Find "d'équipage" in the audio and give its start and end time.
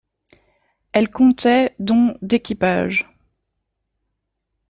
2.23-3.05